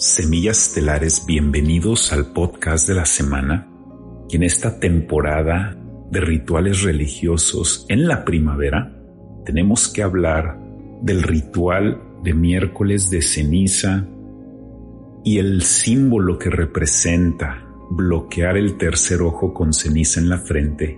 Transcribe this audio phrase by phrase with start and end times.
[0.00, 3.68] Semillas Estelares, bienvenidos al podcast de la semana
[4.28, 5.76] y en esta temporada
[6.08, 8.96] de rituales religiosos en la primavera
[9.44, 10.56] tenemos que hablar
[11.02, 14.06] del ritual de miércoles de ceniza
[15.24, 20.96] y el símbolo que representa bloquear el tercer ojo con ceniza en la frente.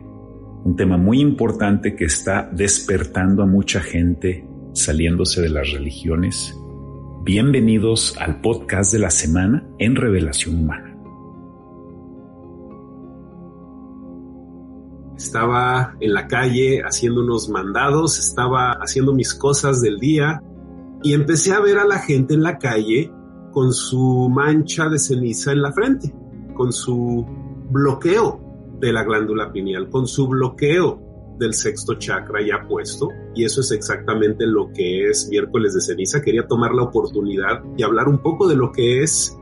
[0.63, 6.55] Un tema muy importante que está despertando a mucha gente saliéndose de las religiones
[7.23, 10.97] Bienvenidos al podcast de la semana en Revelación Humana.
[15.19, 20.43] Estaba en la calle haciendo unos mandados, estaba haciendo mis cosas del día
[21.03, 23.13] y empecé a ver a la gente en la calle
[23.53, 26.15] con su mancha de ceniza en la frente,
[26.55, 27.27] con su
[27.69, 28.41] bloqueo
[28.81, 31.10] de la glándula pineal, con su bloqueo
[31.41, 36.23] del sexto chakra ya puesto y eso es exactamente lo que es miércoles de ceniza.
[36.23, 39.37] Quería tomar la oportunidad y hablar un poco de lo que es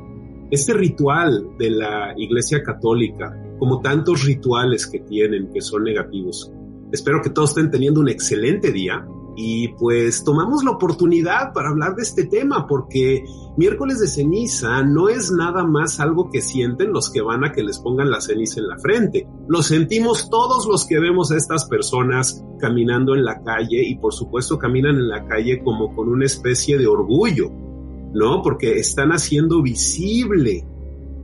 [0.51, 6.51] este ritual de la Iglesia Católica, como tantos rituales que tienen que son negativos.
[6.91, 9.07] Espero que todos estén teniendo un excelente día
[9.41, 13.23] y pues tomamos la oportunidad para hablar de este tema porque
[13.57, 17.63] miércoles de ceniza no es nada más algo que sienten los que van a que
[17.63, 19.29] les pongan la ceniza en la frente.
[19.47, 24.13] Lo sentimos todos los que vemos a estas personas caminando en la calle y por
[24.13, 27.49] supuesto caminan en la calle como con una especie de orgullo,
[28.13, 28.43] ¿no?
[28.43, 30.67] Porque están haciendo visible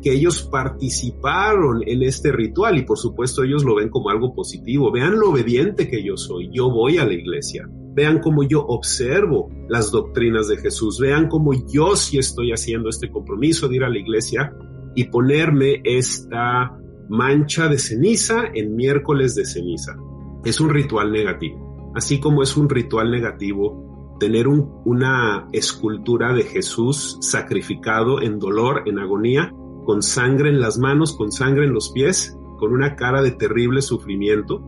[0.00, 4.92] que ellos participaron en este ritual y por supuesto ellos lo ven como algo positivo.
[4.92, 6.48] Vean lo obediente que yo soy.
[6.52, 7.68] Yo voy a la iglesia.
[7.94, 10.98] Vean cómo yo observo las doctrinas de Jesús.
[10.98, 14.52] Vean cómo yo sí estoy haciendo este compromiso de ir a la iglesia
[14.94, 16.76] y ponerme esta
[17.08, 19.96] mancha de ceniza en miércoles de ceniza.
[20.44, 21.92] Es un ritual negativo.
[21.94, 28.98] Así como es un ritual negativo tener una escultura de Jesús sacrificado en dolor, en
[28.98, 29.52] agonía,
[29.84, 33.82] con sangre en las manos, con sangre en los pies, con una cara de terrible
[33.82, 34.64] sufrimiento.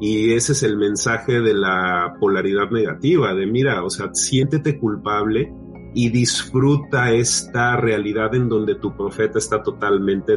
[0.00, 5.52] Y ese es el mensaje de la polaridad negativa, de mira, o sea, siéntete culpable
[5.94, 10.36] y disfruta esta realidad en donde tu profeta está totalmente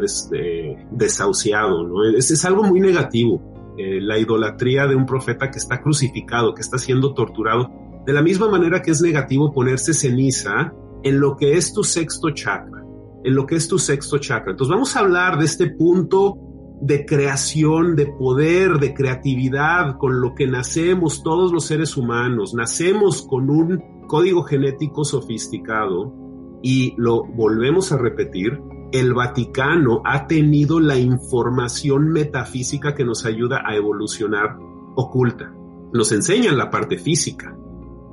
[0.92, 2.06] desahuciado, ¿no?
[2.06, 6.62] Es, es, algo muy negativo, eh, la idolatría de un profeta que está crucificado, que
[6.62, 7.72] está siendo torturado,
[8.06, 12.30] de la misma manera que es negativo ponerse ceniza en lo que es tu sexto
[12.30, 12.84] chakra
[13.28, 14.52] en lo que es tu sexto chakra.
[14.52, 16.38] Entonces vamos a hablar de este punto
[16.82, 22.54] de creación, de poder, de creatividad, con lo que nacemos todos los seres humanos.
[22.54, 26.14] Nacemos con un código genético sofisticado
[26.62, 28.60] y lo volvemos a repetir.
[28.92, 34.58] El Vaticano ha tenido la información metafísica que nos ayuda a evolucionar
[34.96, 35.54] oculta.
[35.94, 37.56] Nos enseñan la parte física.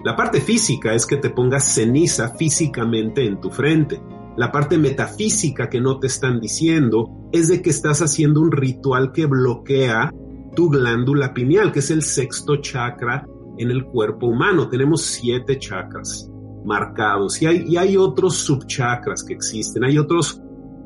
[0.05, 4.03] La parte física es que te pongas ceniza físicamente en tu frente.
[4.37, 9.11] La parte metafísica que no te están diciendo es de que estás haciendo un ritual
[9.11, 10.15] que bloquea
[10.55, 13.27] tu glándula pineal, que es el sexto chakra
[13.59, 14.69] en el cuerpo humano.
[14.69, 16.31] Tenemos siete chakras
[16.65, 20.41] marcados y hay, y hay otros subchakras que existen, hay otros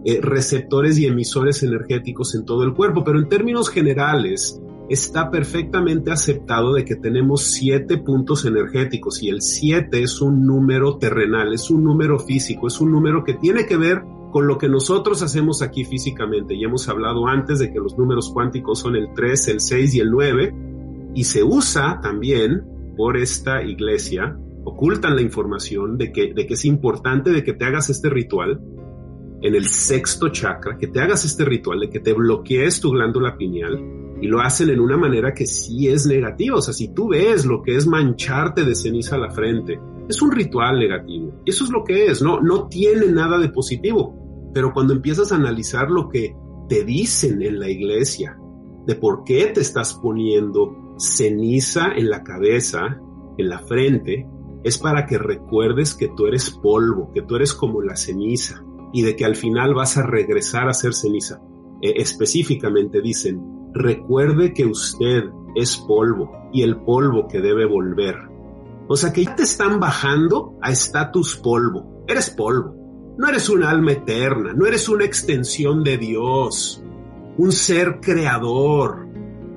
[0.07, 6.11] eh, receptores y emisores energéticos en todo el cuerpo, pero en términos generales, está perfectamente
[6.11, 11.71] aceptado de que tenemos siete puntos energéticos y el siete es un número terrenal, es
[11.71, 15.63] un número físico, es un número que tiene que ver con lo que nosotros hacemos
[15.63, 16.55] aquí físicamente.
[16.55, 20.01] Y hemos hablado antes de que los números cuánticos son el 3, el 6 y
[20.01, 20.55] el 9
[21.15, 22.65] y se usa también
[22.97, 27.65] por esta iglesia, ocultan la información de que, de que es importante de que te
[27.65, 28.61] hagas este ritual
[29.41, 33.37] en el sexto chakra, que te hagas este ritual, de que te bloquees tu glándula
[33.37, 36.57] pineal y lo hacen en una manera que sí es negativa.
[36.57, 40.21] O sea, si tú ves lo que es mancharte de ceniza a la frente, es
[40.23, 41.43] un ritual negativo.
[41.45, 44.51] Eso es lo que es, no, no tiene nada de positivo.
[44.55, 46.35] Pero cuando empiezas a analizar lo que
[46.69, 48.39] te dicen en la iglesia,
[48.87, 52.99] de por qué te estás poniendo ceniza en la cabeza,
[53.37, 54.27] en la frente,
[54.65, 59.03] es para que recuerdes que tú eres polvo, que tú eres como la ceniza y
[59.03, 61.41] de que al final vas a regresar a ser ceniza.
[61.81, 68.17] Eh, específicamente dicen, recuerde que usted es polvo y el polvo que debe volver.
[68.89, 72.05] O sea que ya te están bajando a estatus polvo.
[72.07, 72.75] Eres polvo.
[73.19, 76.83] No eres un alma eterna, no eres una extensión de Dios,
[77.37, 79.09] un ser creador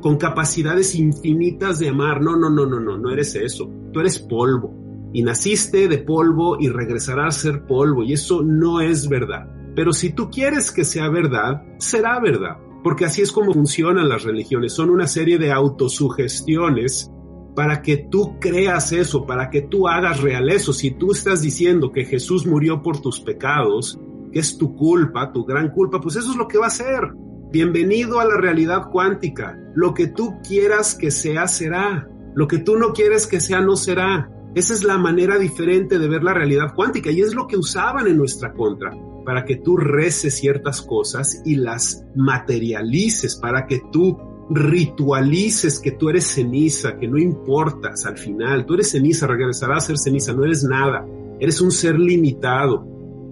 [0.02, 2.22] con capacidades infinitas de amar.
[2.22, 3.70] No, no, no, no, no, no eres eso.
[3.94, 4.74] Tú eres polvo
[5.14, 9.48] y naciste de polvo y regresarás a ser polvo y eso no es verdad.
[9.76, 14.24] Pero si tú quieres que sea verdad, será verdad porque así es como funcionan las
[14.24, 17.12] religiones, son una serie de autosugestiones
[17.56, 20.74] para que tú creas eso, para que tú hagas real eso.
[20.74, 24.00] Si tú estás diciendo que Jesús murió por tus pecados
[24.32, 27.12] que es tu culpa, tu gran culpa, pues eso es lo que va a ser.
[27.52, 29.58] Bienvenido a la realidad cuántica.
[29.76, 32.08] Lo que tú quieras que sea, será.
[32.34, 34.32] Lo que tú no quieres que sea, no será.
[34.56, 38.08] Esa es la manera diferente de ver la realidad cuántica y es lo que usaban
[38.08, 38.92] en nuestra contra,
[39.26, 44.18] para que tú reces ciertas cosas y las materialices, para que tú
[44.54, 49.88] ritualices que tú eres ceniza, que no importas al final, tú eres ceniza, regresarás a
[49.88, 51.06] ser ceniza, no eres nada,
[51.40, 52.88] eres un ser limitado.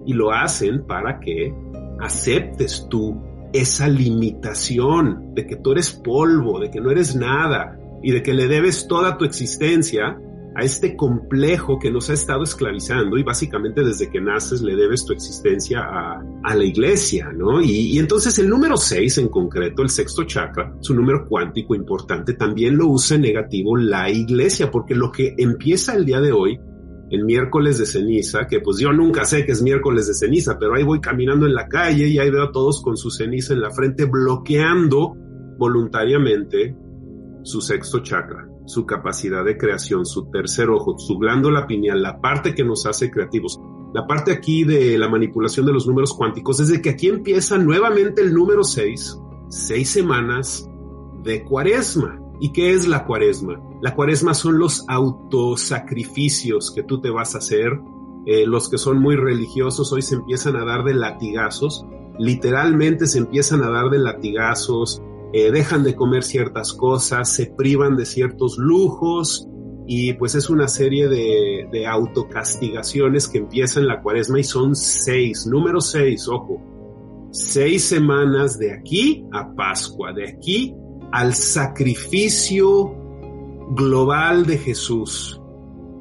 [0.06, 1.54] Y lo hacen para que
[2.00, 3.20] aceptes tú
[3.52, 8.32] esa limitación de que tú eres polvo, de que no eres nada y de que
[8.32, 10.18] le debes toda tu existencia
[10.54, 15.04] a este complejo que nos ha estado esclavizando y básicamente desde que naces le debes
[15.04, 17.62] tu existencia a, la iglesia, ¿no?
[17.62, 22.34] Y, y entonces el número 6 en concreto, el sexto chakra, su número cuántico importante,
[22.34, 26.58] también lo usa en negativo la iglesia, porque lo que empieza el día de hoy,
[27.10, 30.74] el miércoles de ceniza, que pues yo nunca sé que es miércoles de ceniza, pero
[30.74, 33.60] ahí voy caminando en la calle y ahí veo a todos con su ceniza en
[33.60, 35.14] la frente bloqueando
[35.56, 36.76] voluntariamente
[37.42, 42.54] su sexto chakra su capacidad de creación, su tercer ojo, su glándula pineal, la parte
[42.54, 43.60] que nos hace creativos.
[43.92, 47.58] La parte aquí de la manipulación de los números cuánticos es de que aquí empieza
[47.58, 50.70] nuevamente el número 6, seis semanas
[51.22, 52.20] de cuaresma.
[52.38, 53.60] ¿Y qué es la cuaresma?
[53.82, 57.78] La cuaresma son los autosacrificios que tú te vas a hacer.
[58.26, 61.84] Eh, los que son muy religiosos hoy se empiezan a dar de latigazos.
[62.18, 67.96] Literalmente se empiezan a dar de latigazos, eh, dejan de comer ciertas cosas, se privan
[67.96, 69.46] de ciertos lujos
[69.86, 75.46] y pues es una serie de, de autocastigaciones que empiezan la cuaresma y son seis,
[75.46, 76.60] número seis, ojo,
[77.32, 80.74] seis semanas de aquí a Pascua, de aquí
[81.12, 82.94] al sacrificio
[83.70, 85.40] global de Jesús,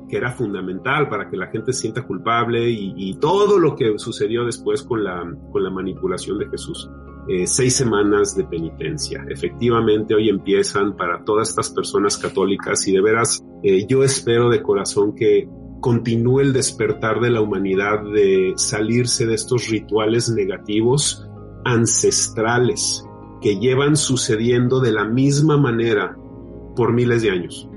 [0.08, 3.94] que era fundamental para que la gente se sienta culpable y, y todo lo que
[3.98, 6.90] sucedió después con la, con la manipulación de Jesús.
[7.32, 9.24] Eh, seis semanas de penitencia.
[9.30, 14.64] Efectivamente, hoy empiezan para todas estas personas católicas y de veras eh, yo espero de
[14.64, 15.48] corazón que
[15.80, 21.30] continúe el despertar de la humanidad de salirse de estos rituales negativos
[21.66, 23.06] ancestrales
[23.42, 26.18] que llevan sucediendo de la misma manera
[26.76, 27.70] por miles de años.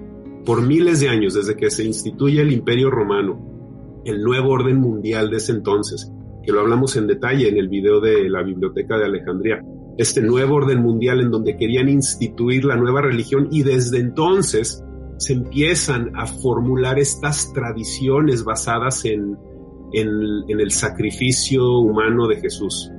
[0.47, 5.31] Por miles de años, desde que se instituye el Imperio Romano, el nuevo orden mundial
[5.31, 6.11] de ese entonces,
[6.43, 9.63] que lo hablamos en detalle en el video de la Biblioteca de Alejandría,
[9.99, 14.83] este nuevo orden mundial en donde querían instituir la nueva religión y desde entonces
[15.19, 19.37] se empiezan a formular estas tradiciones basadas en,
[19.93, 20.11] en,
[20.49, 22.91] en el sacrificio humano de Jesús.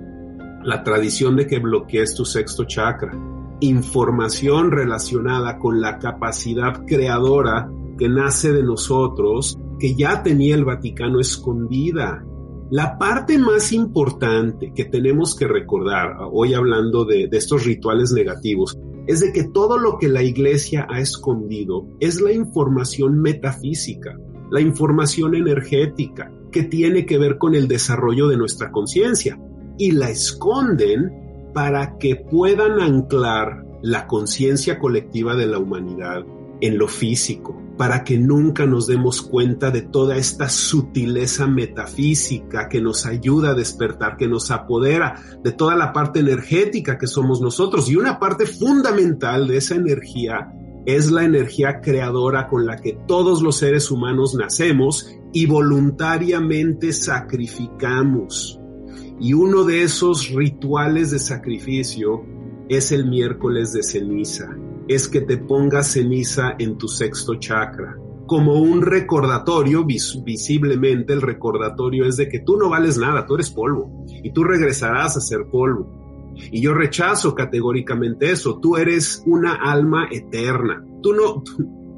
[0.63, 3.11] La tradición de que bloquees tu sexto chakra,
[3.59, 11.19] información relacionada con la capacidad creadora que nace de nosotros, que ya tenía el Vaticano
[11.19, 12.23] escondida
[12.71, 19.19] la parte más importante que tenemos que recordar, hoy hablando de, estos rituales negativos, es
[19.19, 24.17] de que todo lo que la iglesia ha escondido es la información metafísica,
[24.49, 29.39] la información energética que tiene que ver con el desarrollo de nuestra conciencia
[29.77, 36.23] y la esconden para que puedan anclar la conciencia colectiva de la humanidad
[36.61, 42.81] en lo físico, para que nunca nos demos cuenta de toda esta sutileza metafísica que
[42.81, 47.89] nos ayuda a despertar, que nos apodera de toda la parte energética que somos nosotros.
[47.89, 50.53] Y una parte fundamental de esa energía
[50.85, 58.59] es la energía creadora con la que todos los seres humanos nacemos y voluntariamente sacrificamos.
[59.19, 62.25] Y uno de esos rituales de sacrificio
[62.69, 64.55] es el miércoles de ceniza
[64.87, 67.97] es que te pongas ceniza en tu sexto chakra.
[68.25, 73.51] Como un recordatorio, visiblemente el recordatorio es de que tú no vales nada, tú eres
[73.51, 76.33] polvo y tú regresarás a ser polvo.
[76.51, 81.43] Y yo rechazo categóricamente eso, tú eres una alma eterna, tú no,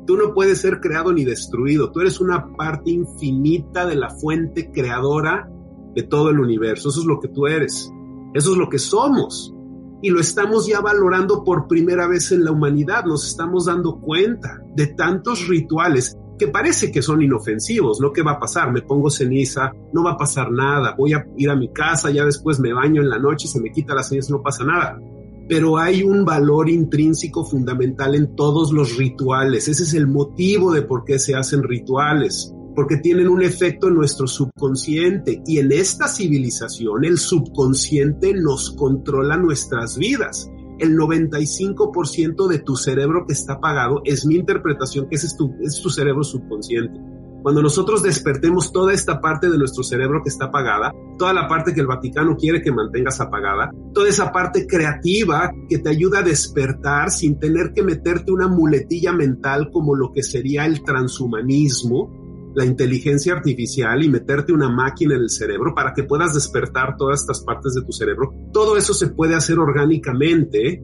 [0.05, 4.71] tú no puedes ser creado ni destruido, tú eres una parte infinita de la fuente
[4.71, 5.49] creadora
[5.93, 7.89] de todo el universo, eso es lo que tú eres,
[8.33, 9.54] eso es lo que somos
[10.01, 13.05] y lo estamos ya valorando por primera vez en la humanidad.
[13.05, 18.11] Nos estamos dando cuenta de tantos rituales que parece que son inofensivos, ¿no?
[18.11, 18.71] ¿Qué va a pasar?
[18.71, 22.25] Me pongo ceniza, no va a pasar nada, voy a ir a mi casa, ya
[22.25, 24.99] después me baño en la noche, se me quita la ceniza, no pasa nada.
[25.47, 29.67] Pero hay un valor intrínseco fundamental en todos los rituales.
[29.67, 33.95] Ese es el motivo de por qué se hacen rituales porque tienen un efecto en
[33.95, 40.49] nuestro subconsciente y en esta civilización el subconsciente nos controla nuestras vidas.
[40.77, 45.81] El 95% de tu cerebro que está apagado es mi interpretación que es tu, es
[45.81, 46.99] tu cerebro subconsciente.
[47.45, 51.75] Cuando nosotros despertemos toda esta parte de nuestro cerebro que está apagada, toda la parte
[51.75, 56.23] que el Vaticano quiere que mantengas apagada, toda esa parte creativa que te ayuda a
[56.23, 62.24] despertar sin tener que meterte una muletilla mental como lo que sería el transhumanismo,
[62.55, 67.21] la inteligencia artificial y meterte una máquina en el cerebro para que puedas despertar todas
[67.21, 68.33] estas partes de tu cerebro.
[68.53, 70.81] Todo eso se puede hacer orgánicamente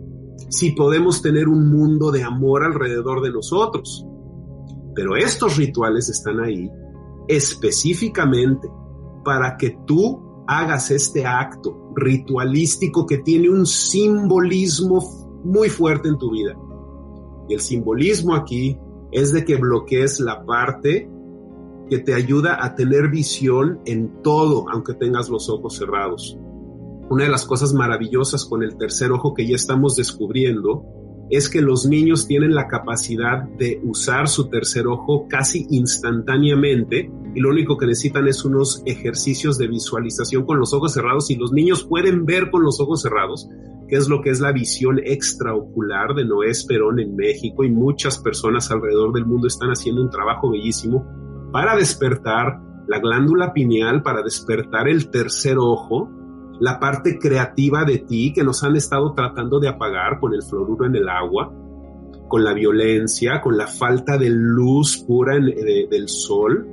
[0.50, 4.06] si podemos tener un mundo de amor alrededor de nosotros.
[4.94, 6.70] Pero estos rituales están ahí
[7.30, 8.70] específicamente
[9.24, 15.00] para que tú hagas este acto ritualístico que tiene un simbolismo
[15.46, 16.54] muy fuerte en tu vida.
[17.48, 18.78] Y el simbolismo aquí
[19.14, 21.10] es de que bloquees la parte
[21.92, 26.38] que te ayuda a tener visión en todo, aunque tengas los ojos cerrados.
[27.10, 30.86] Una de las cosas maravillosas con el tercer ojo que ya estamos descubriendo
[31.30, 37.42] es que los niños tienen la capacidad de usar su tercer ojo casi instantáneamente y
[37.42, 41.52] lo único que necesitan es unos ejercicios de visualización con los ojos cerrados y los
[41.52, 43.50] niños pueden ver con los ojos cerrados,
[43.90, 48.18] que es lo que es la visión extraocular de Noé Esperón en México y muchas
[48.18, 51.20] personas alrededor del mundo están haciendo un trabajo bellísimo
[51.52, 56.10] para despertar la glándula pineal, para despertar el tercer ojo,
[56.60, 60.86] la parte creativa de ti que nos han estado tratando de apagar con el fluoruro
[60.86, 61.52] en el agua,
[62.28, 66.68] con la violencia, con la falta de luz pura del sol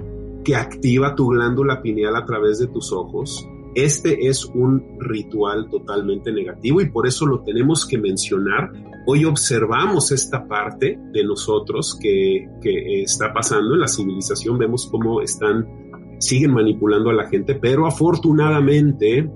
[0.45, 3.47] que activa tu glándula pineal a través de tus ojos.
[3.75, 8.73] Este es un ritual totalmente negativo y por eso lo tenemos que mencionar.
[9.07, 12.49] Hoy observamos esta parte de nosotros que,
[13.03, 15.67] está pasando en la civilización, vemos cómo están,
[16.19, 19.31] siguen manipulando a la gente, pero afortunadamente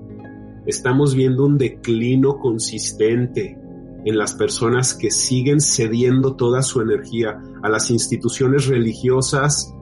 [0.65, 3.57] estamos viendo un declino consistente
[4.05, 9.73] en las personas que siguen cediendo toda su energía a las instituciones religiosas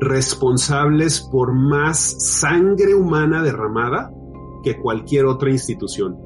[0.00, 4.10] responsables por más sangre humana derramada
[4.62, 6.16] que cualquier otra institución.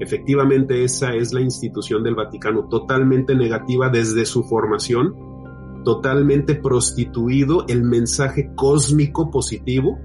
[0.00, 5.14] Efectivamente, esa es la institución del Vaticano, totalmente negativa desde su formación,
[5.84, 9.98] totalmente prostituido el mensaje cósmico positivo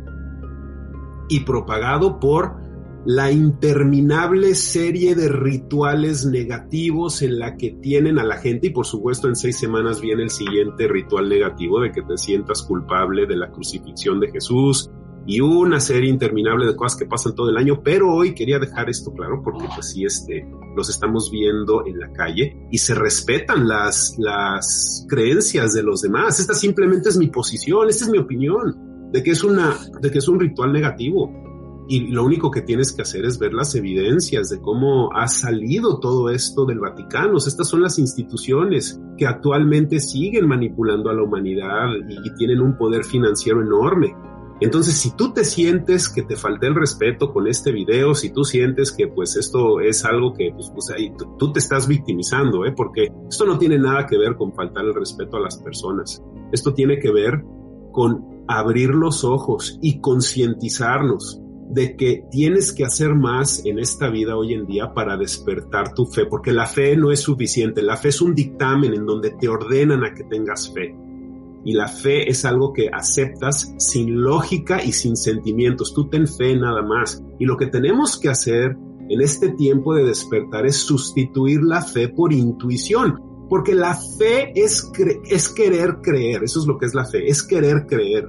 [1.29, 2.66] y propagado por
[3.07, 8.85] la interminable serie de rituales negativos en la que tienen a la gente y por
[8.85, 13.37] supuesto en seis semanas viene el siguiente ritual negativo de que te sientas culpable de
[13.37, 14.91] la crucifixión de Jesús,
[15.27, 18.89] y una serie interminable de cosas que pasan todo el año, pero hoy quería dejar
[18.89, 23.67] esto claro porque pues sí, este, los estamos viendo en la calle y se respetan
[23.67, 26.39] las, las creencias de los demás.
[26.39, 30.19] Esta simplemente es mi posición, esta es mi opinión de que es una, de que
[30.19, 31.29] es un ritual negativo.
[31.89, 35.99] Y lo único que tienes que hacer es ver las evidencias de cómo ha salido
[35.99, 37.37] todo esto del Vaticano.
[37.37, 43.05] Estas son las instituciones que actualmente siguen manipulando a la humanidad y, tienen un poder
[43.05, 44.13] financiero enorme.
[44.59, 48.43] Entonces, si tú te sientes que te falté el respeto con este video, si tú
[48.43, 50.87] sientes que pues esto es algo que pues, pues
[51.39, 52.73] tú, te estás victimizando, ¿eh?
[52.75, 56.21] porque esto no tiene nada que ver con faltar el respeto a las personas.
[56.51, 57.43] Esto tiene que ver
[57.91, 64.37] con abrir los ojos y concientizarnos de que tienes que hacer más en esta vida
[64.37, 68.09] hoy en día para despertar tu fe, porque la fe no es suficiente, la fe
[68.09, 70.95] es un dictamen en donde te ordenan a que tengas fe
[71.67, 75.93] y la fe es algo que aceptas sin lógica y sin sentimientos.
[75.93, 77.21] Tú ten fe nada más.
[77.39, 78.77] Y lo que tenemos que hacer
[79.09, 83.21] en este tiempo de despertar es sustituir la fe por intuición.
[83.49, 84.89] Porque la fe es,
[85.29, 86.45] es querer creer.
[86.45, 87.27] Eso es lo que es la fe.
[87.27, 88.25] Es querer creer.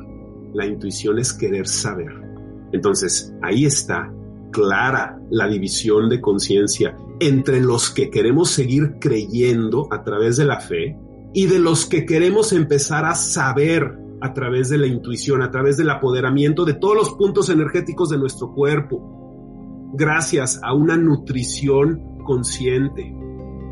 [0.52, 2.27] La intuición es querer saber.
[2.72, 4.12] Entonces, ahí está
[4.50, 10.60] clara la división de conciencia entre los que queremos seguir creyendo a través de la
[10.60, 10.98] fe
[11.34, 15.76] y de los que queremos empezar a saber a través de la intuición, a través
[15.76, 23.14] del apoderamiento de todos los puntos energéticos de nuestro cuerpo, gracias a una nutrición consciente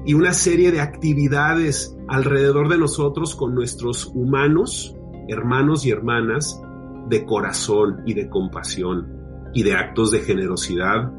[0.04, 4.94] y una serie de actividades alrededor de nosotros con nuestros humanos,
[5.28, 6.62] hermanos y hermanas,
[7.08, 11.10] de corazón y de compasión y de actos de generosidad,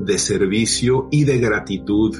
[0.00, 2.14] de servicio y de gratitud,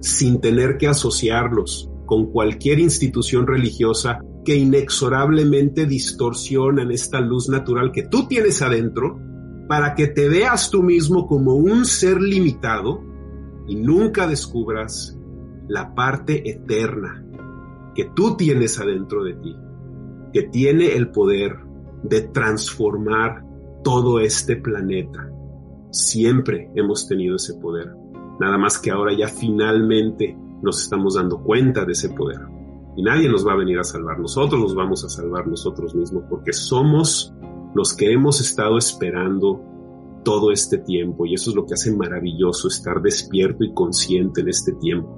[0.00, 8.02] sin tener que asociarlos con cualquier institución religiosa que inexorablemente distorsionan esta luz natural que
[8.02, 9.20] tú tienes adentro
[9.68, 13.02] para que te veas tú mismo como un ser limitado
[13.68, 15.16] y nunca descubras
[15.68, 17.24] la parte eterna
[17.94, 19.56] que tú tienes adentro de ti,
[20.32, 21.56] que tiene el poder
[22.02, 23.44] de transformar
[23.82, 25.30] todo este planeta.
[25.90, 27.94] Siempre hemos tenido ese poder,
[28.40, 32.40] nada más que ahora ya finalmente nos estamos dando cuenta de ese poder.
[32.94, 34.18] y nadie nos va a venir a salvar.
[34.18, 37.32] Nosotros nos vamos a salvar nosotros mismos porque somos
[37.74, 39.62] los que hemos estado esperando
[40.24, 44.48] todo este tiempo y eso es lo que hace maravilloso estar despierto y consciente en
[44.48, 45.16] este tiempo.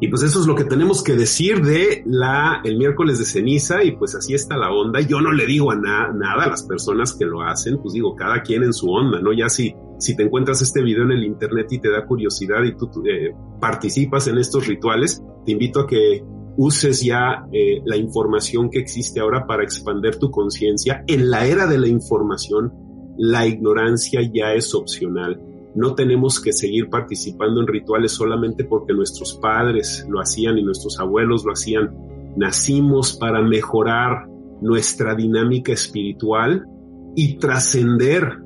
[0.00, 3.82] Y pues eso es lo que tenemos que decir de la, el miércoles de ceniza
[3.82, 5.00] y pues así está la onda.
[5.00, 8.42] Yo no le digo a nada a las personas que lo hacen, pues digo, cada
[8.42, 9.32] quien en su onda, ¿no?
[9.32, 12.76] Ya si, si te encuentras este video en el internet y te da curiosidad y
[12.76, 16.22] tú eh, participas en estos rituales, te invito a que
[16.56, 21.02] uses ya eh, la información que existe ahora para expander tu conciencia.
[21.08, 22.72] En la era de la información,
[23.16, 25.40] la ignorancia ya es opcional.
[25.74, 30.98] No tenemos que seguir participando en rituales solamente porque nuestros padres lo hacían y nuestros
[30.98, 31.94] abuelos lo hacían.
[32.36, 34.28] Nacimos para mejorar
[34.60, 36.66] nuestra dinámica espiritual
[37.14, 38.38] y trascender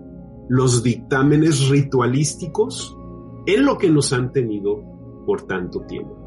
[0.49, 2.97] los dictámenes ritualísticos
[3.47, 4.83] en lo que nos han tenido
[5.26, 6.23] por tanto tiempo.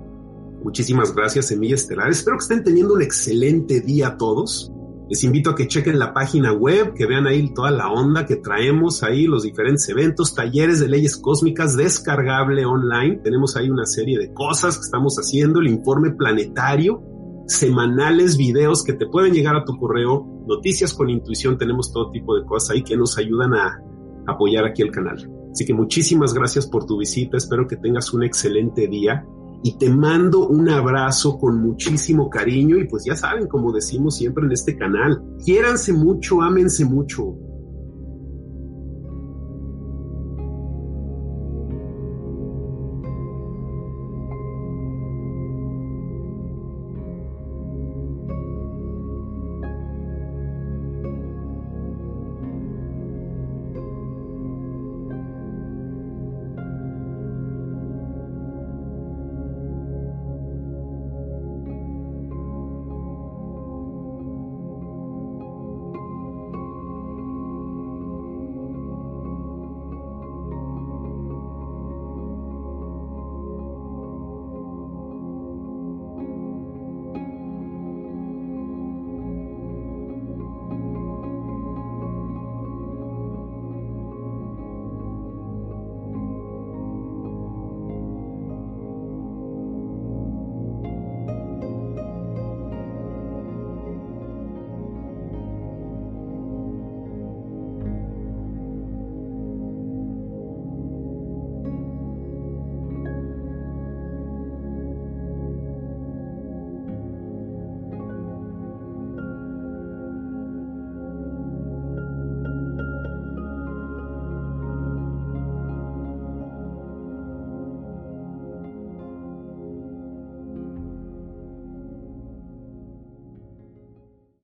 [0.64, 2.10] Muchísimas gracias, Semilla Estelar.
[2.10, 4.72] Espero que estén teniendo un excelente día todos.
[5.08, 8.38] Les invito a que chequen la página web, que vean ahí toda la onda que
[8.38, 13.18] traemos ahí, los diferentes eventos, talleres de leyes cósmicas, descargable online.
[13.24, 17.04] Tenemos ahí una serie de cosas que estamos haciendo, el informe planetario,
[17.46, 22.36] semanales, videos que te pueden llegar a tu correo, noticias con intuición, tenemos todo tipo
[22.36, 23.80] de cosas ahí que nos ayudan a
[24.26, 25.18] apoyar aquí el canal.
[25.52, 29.24] Así que muchísimas gracias por tu visita, espero que tengas un excelente día
[29.66, 34.46] y te mando un abrazo con muchísimo cariño y pues ya saben, como decimos siempre
[34.46, 37.34] en este canal, quiéranse mucho, ámense mucho,